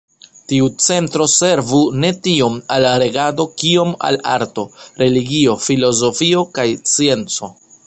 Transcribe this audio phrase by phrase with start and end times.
[0.51, 4.65] Tiu centro servu ne tiom al regado kiom al arto,
[5.05, 7.55] religio, filozofio kaj scienco.